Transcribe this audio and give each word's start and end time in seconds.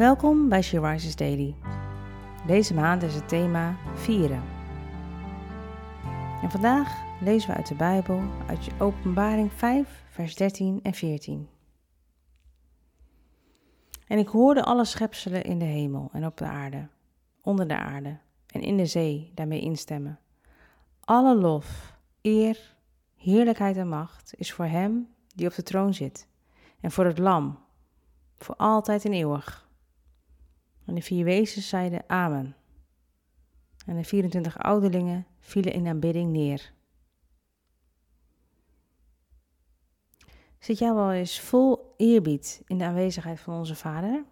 Welkom 0.00 0.48
bij 0.48 0.62
She 0.62 0.80
Rises 0.80 1.16
Daily. 1.16 1.54
Deze 2.46 2.74
maand 2.74 3.02
is 3.02 3.14
het 3.14 3.28
thema 3.28 3.76
vieren. 3.94 4.42
En 6.42 6.50
vandaag 6.50 7.02
lezen 7.22 7.50
we 7.50 7.56
uit 7.56 7.68
de 7.68 7.74
Bijbel, 7.74 8.22
uit 8.48 8.68
Openbaring 8.78 9.52
5, 9.52 10.04
vers 10.10 10.34
13 10.34 10.80
en 10.82 10.94
14. 10.94 11.48
En 14.06 14.18
ik 14.18 14.28
hoorde 14.28 14.64
alle 14.64 14.84
schepselen 14.84 15.44
in 15.44 15.58
de 15.58 15.64
hemel 15.64 16.08
en 16.12 16.26
op 16.26 16.36
de 16.36 16.44
aarde, 16.44 16.88
onder 17.42 17.68
de 17.68 17.78
aarde 17.78 18.18
en 18.46 18.60
in 18.60 18.76
de 18.76 18.86
zee 18.86 19.32
daarmee 19.34 19.60
instemmen. 19.60 20.18
Alle 21.00 21.34
lof, 21.34 21.96
eer, 22.22 22.76
heerlijkheid 23.16 23.76
en 23.76 23.88
macht 23.88 24.32
is 24.36 24.52
voor 24.52 24.66
Hem 24.66 25.08
die 25.34 25.46
op 25.46 25.54
de 25.54 25.62
troon 25.62 25.94
zit 25.94 26.28
en 26.80 26.90
voor 26.90 27.04
het 27.04 27.18
Lam, 27.18 27.58
voor 28.38 28.56
altijd 28.56 29.04
en 29.04 29.12
eeuwig. 29.12 29.68
En 30.90 30.96
de 30.96 31.02
vier 31.02 31.24
wezens 31.24 31.68
zeiden 31.68 32.04
Amen. 32.06 32.56
En 33.86 33.96
de 33.96 34.04
24 34.04 34.58
ouderlingen 34.58 35.26
vielen 35.38 35.72
in 35.72 35.86
aanbidding 35.86 36.32
neer. 36.32 36.72
Zit 40.58 40.78
jij 40.78 40.94
wel 40.94 41.12
eens 41.12 41.40
vol 41.40 41.94
eerbied 41.96 42.62
in 42.66 42.78
de 42.78 42.84
aanwezigheid 42.84 43.40
van 43.40 43.54
onze 43.54 43.74
Vader? 43.74 44.24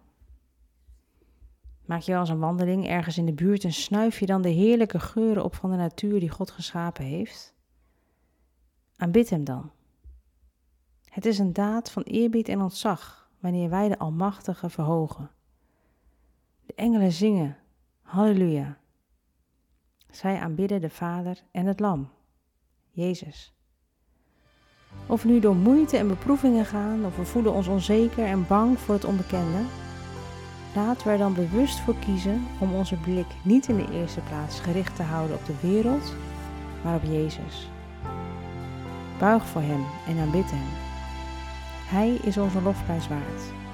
Maak 1.85 2.01
je 2.01 2.11
wel 2.11 2.19
eens 2.19 2.29
een 2.29 2.39
wandeling 2.39 2.87
ergens 2.87 3.17
in 3.17 3.25
de 3.25 3.33
buurt 3.33 3.63
en 3.63 3.73
snuif 3.73 4.19
je 4.19 4.25
dan 4.25 4.41
de 4.41 4.49
heerlijke 4.49 4.99
geuren 4.99 5.43
op 5.43 5.55
van 5.55 5.71
de 5.71 5.77
natuur 5.77 6.19
die 6.19 6.29
God 6.29 6.51
geschapen 6.51 7.05
heeft? 7.05 7.55
Aanbid 8.95 9.29
Hem 9.29 9.43
dan. 9.43 9.71
Het 11.09 11.25
is 11.25 11.39
een 11.39 11.53
daad 11.53 11.91
van 11.91 12.03
eerbied 12.03 12.49
en 12.49 12.61
ontzag 12.61 13.31
wanneer 13.39 13.69
wij 13.69 13.87
de 13.87 13.99
Almachtige 13.99 14.69
verhogen. 14.69 15.37
De 16.69 16.75
engelen 16.75 17.11
zingen, 17.11 17.57
halleluja. 18.01 18.77
Zij 20.09 20.39
aanbidden 20.39 20.81
de 20.81 20.89
Vader 20.89 21.43
en 21.51 21.65
het 21.65 21.79
Lam, 21.79 22.09
Jezus. 22.89 23.53
Of 25.05 25.23
we 25.23 25.29
nu 25.29 25.39
door 25.39 25.55
moeite 25.55 25.97
en 25.97 26.07
beproevingen 26.07 26.65
gaan, 26.65 27.05
of 27.05 27.15
we 27.17 27.25
voelen 27.25 27.53
ons 27.53 27.67
onzeker 27.67 28.25
en 28.25 28.47
bang 28.47 28.79
voor 28.79 28.95
het 28.95 29.05
onbekende, 29.05 29.61
laten 30.75 31.07
we 31.07 31.11
er 31.11 31.17
dan 31.17 31.33
bewust 31.33 31.79
voor 31.79 31.95
kiezen 31.95 32.47
om 32.59 32.73
onze 32.73 32.95
blik 32.95 33.27
niet 33.43 33.67
in 33.67 33.75
de 33.75 33.91
eerste 33.91 34.21
plaats 34.21 34.59
gericht 34.59 34.95
te 34.95 35.03
houden 35.03 35.37
op 35.37 35.45
de 35.45 35.59
wereld, 35.61 36.13
maar 36.83 36.95
op 36.95 37.03
Jezus. 37.03 37.69
Buig 39.19 39.47
voor 39.47 39.61
Hem 39.61 39.85
en 40.07 40.21
aanbid 40.21 40.51
Hem. 40.51 40.69
Hij 41.97 42.13
is 42.13 42.37
onze 42.37 42.61
lofprijs 42.61 43.07
waard. 43.07 43.68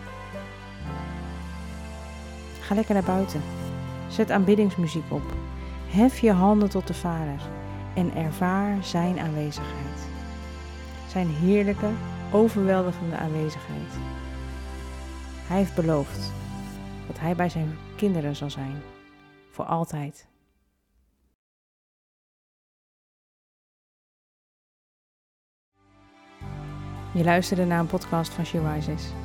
Ga 2.66 2.76
lekker 2.76 2.94
naar 2.94 3.04
buiten. 3.04 3.42
Zet 4.10 4.32
aanbiddingsmuziek 4.32 5.12
op. 5.12 5.34
Hef 5.88 6.20
je 6.20 6.32
handen 6.32 6.70
tot 6.70 6.88
de 6.88 6.94
Vader 6.94 7.42
en 7.96 8.16
ervaar 8.16 8.84
Zijn 8.84 9.20
aanwezigheid. 9.20 10.08
Zijn 11.08 11.28
heerlijke, 11.28 11.90
overweldigende 12.32 13.16
aanwezigheid. 13.16 13.94
Hij 15.48 15.58
heeft 15.58 15.76
beloofd 15.76 16.32
dat 17.08 17.20
Hij 17.20 17.36
bij 17.36 17.50
Zijn 17.50 17.78
kinderen 17.96 18.36
zal 18.36 18.50
zijn, 18.50 18.82
voor 19.52 19.66
altijd. 19.66 20.28
Je 27.14 27.24
luisterde 27.24 27.66
naar 27.66 27.80
een 27.80 27.88
podcast 27.88 28.34
van 28.34 28.46
She 28.46 28.74
Rises. 28.74 29.25